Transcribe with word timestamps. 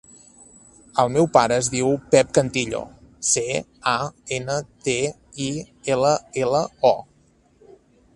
El 1.01 1.09
meu 1.15 1.27
pare 1.33 1.57
es 1.63 1.67
diu 1.73 1.91
Pep 2.15 2.31
Cantillo: 2.37 2.79
ce, 3.33 3.43
a, 3.91 3.93
ena, 4.39 4.55
te, 4.87 4.97
i, 5.49 5.51
ela, 5.97 6.15
ela, 6.47 6.63
o. 6.93 7.75